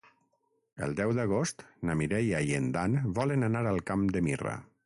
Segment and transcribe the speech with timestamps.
[0.85, 4.61] El deu d'agost na Mireia i en Dan volen anar al Camp de Mirra.